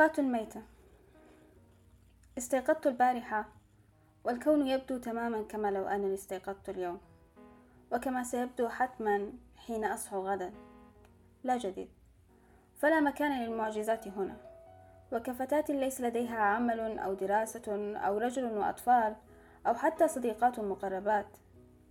أوقات 0.00 0.20
ميتة 0.20 0.62
استيقظت 2.38 2.86
البارحة 2.86 3.48
والكون 4.24 4.66
يبدو 4.66 4.98
تماما 4.98 5.42
كما 5.42 5.70
لو 5.70 5.86
أنني 5.86 6.14
استيقظت 6.14 6.68
اليوم 6.68 7.00
وكما 7.92 8.22
سيبدو 8.22 8.68
حتما 8.68 9.32
حين 9.56 9.84
أصحو 9.84 10.26
غدا. 10.26 10.52
لا 11.44 11.56
جديد. 11.56 11.88
فلا 12.78 13.00
مكان 13.00 13.42
للمعجزات 13.42 14.08
هنا. 14.08 14.36
وكفتاة 15.12 15.64
ليس 15.68 16.00
لديها 16.00 16.38
عمل 16.38 16.98
أو 16.98 17.14
دراسة 17.14 17.96
أو 17.96 18.18
رجل 18.18 18.44
وأطفال 18.44 19.16
أو 19.66 19.74
حتى 19.74 20.08
صديقات 20.08 20.60
مقربات 20.60 21.28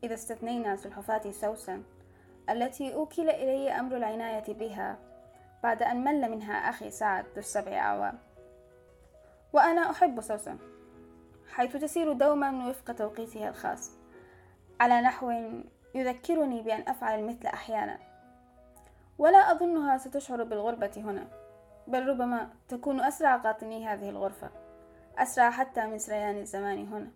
إذا 0.04 0.14
استثنينا 0.14 0.76
سلحفاتي 0.76 1.32
سوسن 1.32 1.84
التي 2.50 2.94
أوكل 2.94 3.30
إلي 3.30 3.72
أمر 3.72 3.98
العناية 3.98 4.54
بها 4.54 5.15
بعد 5.66 5.84
أن 5.84 6.04
مل 6.04 6.32
منها 6.32 6.54
أخي 6.54 6.92
سعد 6.92 7.26
ذو 7.26 7.38
السبع 7.38 7.78
أعوام. 7.78 8.18
وأنا 9.54 9.92
أحب 9.92 10.22
سوسن 10.22 10.58
حيث 11.50 11.76
تسير 11.76 12.14
دوما 12.14 12.70
وفق 12.70 12.92
توقيتها 12.92 13.50
الخاص 13.50 13.92
على 14.80 15.02
نحو 15.02 15.34
يذكرني 15.96 16.62
بأن 16.62 16.84
أفعل 16.88 17.20
المثل 17.20 17.48
أحيانا. 17.48 18.00
ولا 19.18 19.52
أظنها 19.52 19.98
ستشعر 19.98 20.44
بالغربة 20.44 20.92
هنا 20.98 21.28
بل 21.88 22.08
ربما 22.08 22.50
تكون 22.68 23.02
أسرع 23.02 23.38
قاطني 23.38 23.88
هذه 23.88 24.10
الغرفة 24.10 24.50
أسرع 25.18 25.50
حتى 25.52 25.86
من 25.88 26.00
سريان 26.00 26.38
الزمان 26.38 26.88
هنا. 26.88 27.12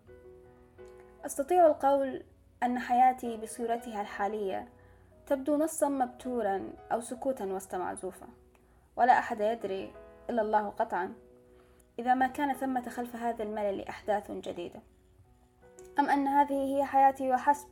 أستطيع 1.26 1.66
القول 1.66 2.24
أن 2.62 2.78
حياتي 2.78 3.36
بصورتها 3.36 4.00
الحالية 4.00 4.68
تبدو 5.26 5.56
نصا 5.56 5.88
مبتورا 5.88 6.72
أو 6.92 7.00
سكوتا 7.00 7.44
وسط 7.44 7.74
معزوفة. 7.74 8.39
ولا 9.00 9.18
أحد 9.18 9.40
يدري 9.40 9.92
إلا 10.30 10.42
الله 10.42 10.68
قطعا. 10.68 11.12
إذا 11.98 12.14
ما 12.14 12.26
كان 12.26 12.54
ثمة 12.54 12.88
خلف 12.88 13.16
هذا 13.16 13.42
الملل 13.42 13.88
أحداث 13.88 14.30
جديدة. 14.30 14.80
أم 15.98 16.10
أن 16.10 16.26
هذه 16.26 16.76
هي 16.76 16.84
حياتي 16.84 17.30
وحسب. 17.30 17.68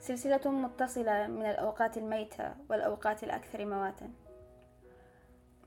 سلسلة 0.00 0.50
متصلة 0.50 1.26
من 1.26 1.46
الأوقات 1.46 1.98
الميتة 1.98 2.54
والأوقات 2.70 3.24
الأكثر 3.24 3.64
مواتا. 3.64 4.10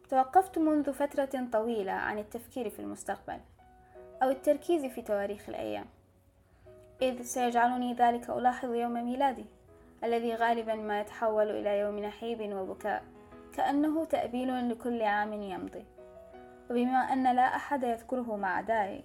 توقفت 0.09 0.57
منذ 0.57 0.93
فترة 0.93 1.47
طويلة 1.51 1.91
عن 1.91 2.19
التفكير 2.19 2.69
في 2.69 2.79
المستقبل 2.79 3.39
أو 4.23 4.29
التركيز 4.29 4.85
في 4.85 5.01
تواريخ 5.01 5.49
الأيام. 5.49 5.85
إذ 7.01 7.21
سيجعلني 7.21 7.93
ذلك 7.93 8.29
ألاحظ 8.29 8.73
يوم 8.73 8.93
ميلادي 9.05 9.45
الذي 10.03 10.35
غالبا 10.35 10.75
ما 10.75 11.01
يتحول 11.01 11.49
إلى 11.49 11.79
يوم 11.79 11.99
نحيب 11.99 12.53
وبكاء. 12.53 13.03
كأنه 13.57 14.05
تأبيل 14.05 14.69
لكل 14.69 15.01
عام 15.01 15.33
يمضي. 15.33 15.85
وبما 16.69 16.97
أن 16.97 17.35
لا 17.35 17.55
أحد 17.55 17.83
يذكره 17.83 18.35
مع 18.35 18.57
عدائي 18.57 19.03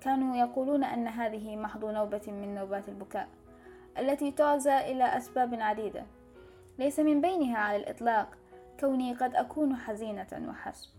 كانوا 0.00 0.36
يقولون 0.36 0.84
أن 0.84 1.08
هذه 1.08 1.56
محض 1.56 1.84
نوبة 1.84 2.22
من 2.26 2.54
نوبات 2.54 2.88
البكاء 2.88 3.28
التي 3.98 4.30
تعزى 4.30 4.78
إلى 4.78 5.16
أسباب 5.16 5.54
عديدة. 5.54 6.06
ليس 6.78 7.00
من 7.00 7.20
بينها 7.20 7.58
على 7.58 7.76
الإطلاق 7.76 8.28
كوني 8.80 9.14
قد 9.14 9.34
أكون 9.34 9.76
حزينة 9.76 10.46
وحسب 10.48 10.90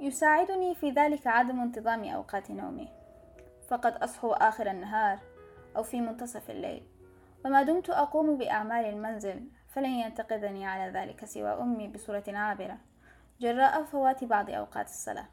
يساعدني 0.00 0.74
في 0.74 0.90
ذلك 0.90 1.26
عدم 1.26 1.60
انتظام 1.60 2.04
أوقات 2.04 2.50
نومي. 2.50 2.88
فقد 3.68 3.92
أصحو 3.92 4.32
آخر 4.32 4.70
النهار 4.70 5.18
أو 5.76 5.82
في 5.82 6.00
منتصف 6.00 6.50
الليل. 6.50 6.82
وما 7.44 7.62
دمت 7.62 7.90
أقوم 7.90 8.38
بأعمال 8.38 8.84
المنزل 8.84 9.57
فلن 9.78 9.90
ينتقدني 9.90 10.66
على 10.66 10.92
ذلك 10.92 11.24
سوى 11.24 11.50
أمي 11.50 11.88
بصورة 11.88 12.24
عابرة. 12.28 12.78
جراء 13.40 13.84
فوات 13.84 14.24
بعض 14.24 14.50
أوقات 14.50 14.86
الصلاة. 14.86 15.26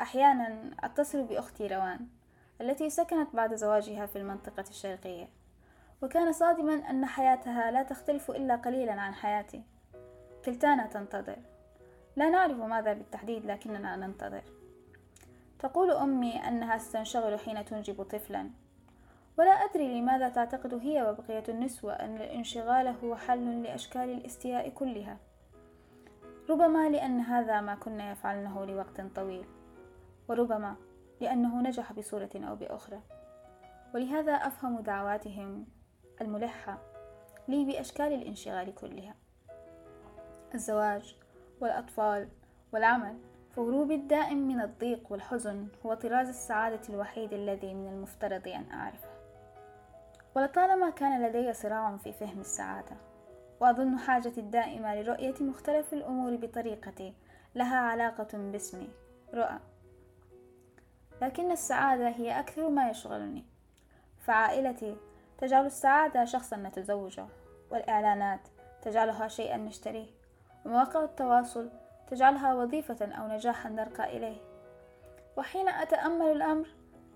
أحيانا 0.00 0.70
أتصل 0.80 1.22
بأختي 1.22 1.66
روان 1.66 2.06
التي 2.60 2.90
سكنت 2.90 3.36
بعد 3.36 3.54
زواجها 3.54 4.06
في 4.06 4.18
المنطقة 4.18 4.64
الشرقية. 4.70 5.28
وكان 6.02 6.32
صادما 6.32 6.74
أن 6.74 7.06
حياتها 7.06 7.70
لا 7.70 7.82
تختلف 7.82 8.30
إلا 8.30 8.56
قليلا 8.56 8.92
عن 8.92 9.14
حياتي. 9.14 9.62
كلتانا 10.44 10.86
تنتظر. 10.86 11.38
لا 12.16 12.30
نعرف 12.30 12.56
ماذا 12.56 12.92
بالتحديد 12.92 13.46
لكننا 13.46 13.96
ننتظر. 13.96 14.42
تقول 15.58 15.90
أمي 15.90 16.48
أنها 16.48 16.78
ستنشغل 16.78 17.40
حين 17.40 17.64
تنجب 17.64 18.02
طفلا. 18.02 18.50
ولا 19.38 19.50
أدري 19.50 20.00
لماذا 20.00 20.28
تعتقد 20.28 20.74
هي 20.74 21.02
وبقية 21.02 21.42
النسوة 21.48 21.92
أن 21.92 22.16
الانشغال 22.16 22.86
هو 22.86 23.16
حل 23.16 23.62
لأشكال 23.62 24.10
الاستياء 24.10 24.68
كلها. 24.68 25.18
ربما 26.50 26.88
لأن 26.88 27.20
هذا 27.20 27.60
ما 27.60 27.74
كنا 27.74 28.12
يفعلنه 28.12 28.64
لوقت 28.64 29.00
طويل 29.00 29.46
وربما 30.28 30.76
لأنه 31.20 31.62
نجح 31.62 31.92
بصورة 31.92 32.30
أو 32.34 32.56
بأخرى. 32.56 33.00
ولهذا 33.94 34.32
أفهم 34.32 34.80
دعواتهم 34.80 35.66
الملحة 36.20 36.78
لي 37.48 37.64
بأشكال 37.64 38.12
الانشغال 38.12 38.74
كلها. 38.74 39.14
الزواج 40.54 41.16
والأطفال 41.60 42.28
والعمل 42.72 43.18
فهروبي 43.56 43.94
الدائم 43.94 44.48
من 44.48 44.60
الضيق 44.60 45.12
والحزن 45.12 45.68
هو 45.86 45.94
طراز 45.94 46.28
السعادة 46.28 46.80
الوحيد 46.88 47.32
الذي 47.32 47.74
من 47.74 47.88
المفترض 47.88 48.48
أن 48.48 48.70
أعرفه. 48.72 49.07
ولطالما 50.38 50.90
كان 50.90 51.22
لدي 51.22 51.52
صراع 51.52 51.96
في 51.96 52.12
فهم 52.12 52.40
السعادة 52.40 52.96
وأظن 53.60 53.98
حاجتي 53.98 54.40
الدائمة 54.40 54.94
لرؤية 54.94 55.34
مختلف 55.40 55.92
الأمور 55.92 56.36
بطريقتي 56.36 57.14
لها 57.54 57.76
علاقة 57.76 58.38
باسمي 58.38 58.88
رؤى. 59.34 59.58
لكن 61.22 61.52
السعادة 61.52 62.08
هي 62.08 62.40
أكثر 62.40 62.68
ما 62.68 62.90
يشغلني. 62.90 63.44
فعائلتي 64.18 64.96
تجعل 65.38 65.66
السعادة 65.66 66.24
شخصا 66.24 66.56
نتزوجه 66.56 67.26
والإعلانات 67.70 68.40
تجعلها 68.82 69.28
شيئا 69.28 69.56
نشتريه 69.56 70.06
ومواقع 70.64 71.04
التواصل 71.04 71.70
تجعلها 72.10 72.54
وظيفة 72.54 73.06
أو 73.12 73.28
نجاحا 73.28 73.68
نرقى 73.68 74.16
إليه. 74.16 74.40
وحين 75.36 75.68
أتأمل 75.68 76.32
الأمر 76.32 76.68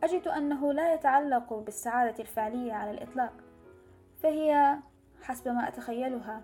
أجد 0.04 0.28
أنه 0.28 0.72
لا 0.72 0.94
يتعلق 0.94 1.52
بالسعادة 1.54 2.14
الفعلية 2.20 2.72
على 2.72 2.90
الإطلاق 2.90 3.32
فهي 4.22 4.76
حسب 5.22 5.48
ما 5.48 5.68
أتخيلها 5.68 6.42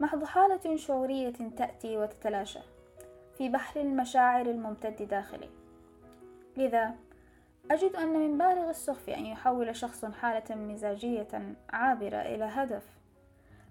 محض 0.00 0.24
حالة 0.24 0.76
شعورية 0.76 1.32
تأتي 1.56 1.96
وتتلاشى 1.96 2.60
في 3.38 3.48
بحر 3.48 3.80
المشاعر 3.80 4.46
الممتد 4.46 5.08
داخلي. 5.08 5.48
لذا 6.56 6.94
أجد 7.70 7.96
أن 7.96 8.08
من 8.08 8.38
بالغ 8.38 8.70
السخف 8.70 9.08
أن 9.08 9.26
يحول 9.26 9.76
شخص 9.76 10.04
حالة 10.04 10.54
مزاجية 10.54 11.56
عابرة 11.70 12.16
إلى 12.16 12.44
هدف 12.44 12.86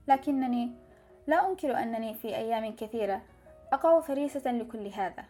لكنني 0.07 0.71
لا 1.27 1.49
أنكر 1.49 1.77
أنني 1.77 2.13
في 2.13 2.27
أيام 2.27 2.75
كثيرة 2.75 3.21
أقع 3.73 3.99
فريسة 3.99 4.51
لكل 4.51 4.87
هذا 4.87 5.25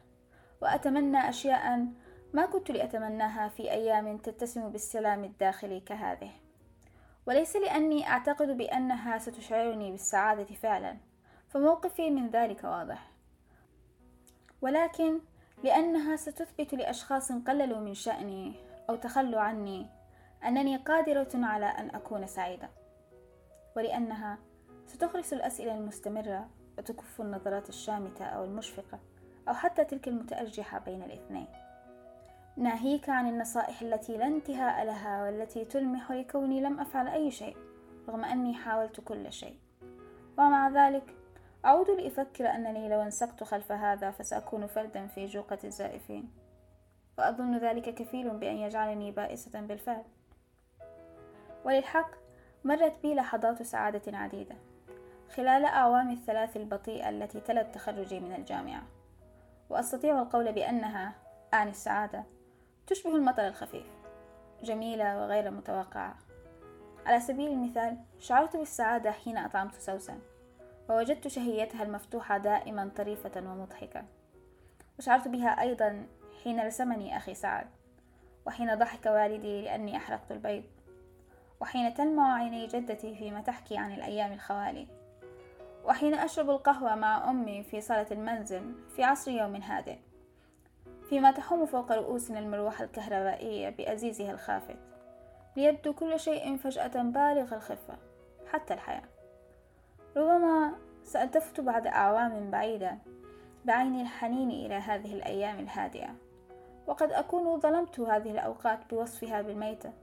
وأتمنى 0.62 1.30
أشياء 1.30 1.88
ما 2.34 2.46
كنت 2.46 2.72
لأتمناها 2.72 3.48
في 3.48 3.72
أيام 3.72 4.18
تتسم 4.18 4.70
بالسلام 4.70 5.24
الداخلي 5.24 5.80
كهذه. 5.80 6.32
وليس 7.28 7.56
لأني 7.56 8.08
أعتقد 8.08 8.58
بأنها 8.58 9.18
ستشعرني 9.18 9.92
بالسعادة 9.92 10.56
فعلا 10.56 10.98
فموقفي 11.50 12.10
من 12.10 12.30
ذلك 12.30 12.64
واضح. 12.64 13.12
ولكن 14.62 15.20
لأنها 15.64 16.16
ستثبت 16.16 16.74
لأشخاص 16.74 17.32
قللوا 17.32 17.80
من 17.80 17.94
شأني 17.94 18.54
أو 18.90 18.96
تخلوا 18.96 19.42
عني 19.42 19.88
أنني 20.46 20.78
قادرة 20.78 21.30
على 21.34 21.66
أن 21.66 21.96
أكون 21.96 22.28
سعيدة. 22.28 22.70
ولأنها 23.76 24.38
ستخرس 24.88 25.34
الأسئلة 25.34 25.78
المستمرة 25.78 26.50
وتكف 26.78 27.22
النظرات 27.22 27.70
الشامتة 27.70 28.26
أو 28.26 28.44
المشفقة 28.44 29.00
أو 29.48 29.54
حتى 29.54 29.86
تلك 29.86 30.08
المتأرجحة 30.08 30.80
بين 30.80 31.04
الاثنين. 31.04 31.48
ناهيك 32.58 33.10
عن 33.10 33.28
النصائح 33.28 33.82
التي 33.82 34.18
لا 34.18 34.26
انتهاء 34.26 34.86
لها 34.86 35.24
والتي 35.24 35.66
تلمح 35.66 36.12
لكوني 36.12 36.62
لم 36.62 36.80
أفعل 36.80 37.08
أي 37.08 37.32
شيء 37.32 37.58
رغم 38.10 38.26
أني 38.26 38.54
حاولت 38.54 39.02
كل 39.02 39.32
شيء. 39.34 39.58
ومع 40.38 40.70
ذلك 40.70 41.16
أعود 41.66 41.90
لأفكر 41.90 42.50
أنني 42.50 42.90
لو 42.90 43.02
انسقت 43.02 43.44
خلف 43.44 43.72
هذا 43.72 44.12
فسأكون 44.12 44.68
فردا 44.68 45.08
في 45.08 45.26
جوقة 45.26 45.58
الزائفين. 45.64 46.32
وأظن 47.18 47.58
ذلك 47.58 47.96
كفيل 47.96 48.30
بأن 48.30 48.58
يجعلني 48.58 49.12
بائسة 49.12 49.62
بالفعل. 49.62 50.04
وللحق 51.66 52.10
مرت 52.64 52.94
بي 53.04 53.16
لحظات 53.16 53.64
سعادة 53.64 54.18
عديدة. 54.18 54.56
خلال 55.36 55.66
أعوام 55.66 56.12
الثلاث 56.12 56.58
البطيئة 56.58 57.10
التي 57.10 57.40
تلت 57.40 57.76
تخرجي 57.76 58.20
من 58.20 58.34
الجامعة. 58.34 58.84
وأستطيع 59.70 60.22
القول 60.22 60.52
بأنها 60.52 61.14
أعني 61.54 61.70
السعادة. 61.70 62.37
تشبه 62.88 63.16
المطر 63.16 63.48
الخفيف. 63.48 63.86
جميلة 64.64 65.22
وغير 65.22 65.52
متوقعة. 65.52 66.16
على 67.06 67.20
سبيل 67.20 67.52
المثال 67.52 67.98
شعرت 68.20 68.58
بالسعادة 68.58 69.12
حين 69.12 69.38
أطعمت 69.38 69.76
سوسن 69.76 70.20
ووجدت 70.90 71.28
شهيتها 71.28 71.84
المفتوحة 71.84 72.38
دائما 72.38 72.92
طريفة 72.96 73.32
ومضحكة. 73.36 74.04
وشعرت 75.00 75.28
بها 75.28 75.62
أيضا 75.62 76.08
حين 76.44 76.66
رسمني 76.66 77.18
أخي 77.18 77.34
سعد 77.34 77.68
وحين 78.46 78.76
ضحك 78.76 79.06
والدي 79.06 79.62
لأني 79.62 79.98
أحرقت 79.98 80.32
البيض 80.32 80.64
وحين 81.60 81.94
تلمع 81.94 82.36
عيني 82.36 82.68
جدتي 82.68 83.16
فيما 83.16 83.42
تحكي 83.42 83.78
عن 83.78 83.92
الأيام 83.92 84.34
الخوالي 84.34 84.88
وحين 85.86 86.14
أشرب 86.14 86.50
القهوة 86.50 86.96
مع 86.96 87.30
أمي 87.30 87.64
في 87.64 87.82
صالة 87.82 88.08
المنزل 88.12 88.76
في 88.96 89.04
عصر 89.04 89.32
يوم 89.32 89.56
هادئ. 89.56 89.98
فيما 91.10 91.32
تحوم 91.32 91.66
فوق 91.66 91.92
رؤوسنا 91.92 92.40
المروحة 92.40 92.84
الكهربائية 92.84 93.70
بأزيزها 93.70 94.32
الخافت 94.32 94.78
ليبدو 95.56 95.94
كل 95.94 96.20
شيء 96.20 96.58
فجأة 96.58 97.04
بالغ 97.04 97.56
الخفة 97.56 97.98
حتى 98.52 98.74
الحياة. 98.74 99.04
ربما 100.18 100.74
سألتفت 101.04 101.62
بعد 101.62 101.88
أعوام 101.88 102.52
بعيدة 102.52 102.98
بعين 103.66 104.02
الحنين 104.02 104.50
إلى 104.50 104.76
هذه 104.76 105.14
الأيام 105.14 105.60
الهادئة 105.60 106.16
وقد 106.88 107.12
أكون 107.12 107.60
ظلمت 107.60 108.00
هذه 108.00 108.32
الأوقات 108.32 108.80
بوصفها 108.90 109.42
بالميتة 109.42 109.94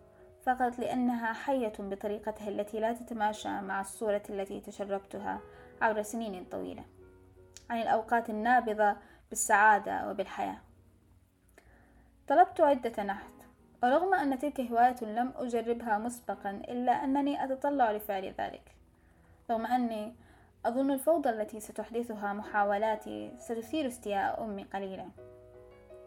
فقط 0.43 0.79
لأنها 0.79 1.33
حية 1.33 1.73
بطريقتها 1.79 2.49
التي 2.49 2.81
لا 2.81 2.93
تتماشى 2.93 3.49
مع 3.61 3.81
الصورة 3.81 4.23
التي 4.31 4.61
تشربتها 4.61 5.41
عبر 5.83 6.03
سنين 6.03 6.45
طويلة 6.45 6.85
عن 7.71 7.83
الأوقات 7.83 8.31
النابضة 8.31 8.97
بالسعادة 9.31 10.11
وبالحياة. 10.11 10.59
طلبت 12.29 12.61
عدة 12.61 13.03
نحت. 13.03 13.35
ورغم 13.83 14.15
أن 14.15 14.39
تلك 14.39 14.61
هواية 14.61 15.05
لم 15.05 15.33
أجربها 15.37 15.99
مسبقا 15.99 16.51
إلا 16.51 16.93
أنني 16.93 17.45
أتطلع 17.45 17.93
لفعل 17.93 18.35
ذلك. 18.39 18.75
رغم 19.51 19.67
أني 19.67 20.15
أظن 20.67 20.91
الفوضى 20.91 21.31
التي 21.31 21.61
ستحدثها 21.61 22.33
محاولاتي 22.33 23.33
ستثير 23.39 23.87
استياء 23.87 24.45
أمي 24.45 24.65
قليلا. 24.65 25.09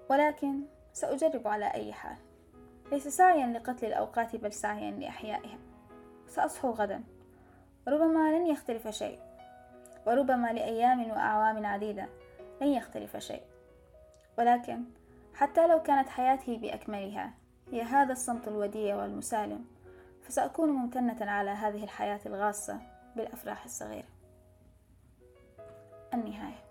ولكن 0.09 0.61
سأجرب 0.93 1.47
على 1.47 1.73
أي 1.73 1.93
حال. 1.93 2.17
ليس 2.91 3.07
سعيا 3.07 3.47
لقتل 3.47 3.85
الأوقات 3.85 4.35
بل 4.35 4.53
سعيا 4.53 4.91
لإحيائها 4.91 5.57
سأصحو 6.27 6.71
غدا. 6.71 7.03
ربما 7.87 8.37
لن 8.37 8.47
يختلف 8.47 8.87
شيء. 8.87 9.19
وربما 10.05 10.53
لأيام 10.53 11.11
وأعوام 11.11 11.65
عديدة 11.65 12.09
لن 12.61 12.67
يختلف 12.67 13.17
شيء. 13.17 13.43
ولكن 14.37 14.83
حتى 15.37 15.67
لو 15.67 15.81
كانت 15.81 16.09
حياتي 16.09 16.57
بأكملها. 16.57 17.33
هي 17.71 17.81
هذا 17.81 18.11
الصمت 18.11 18.47
الوديع 18.47 18.95
والمسالم. 18.95 19.65
فسأكون 20.21 20.69
ممتنة 20.69 21.31
على 21.31 21.49
هذه 21.49 21.83
الحياة 21.83 22.19
الغاصة 22.25 22.79
بالأفراح 23.15 23.65
الصغيرة. 23.65 24.07
النهاية. 26.13 26.66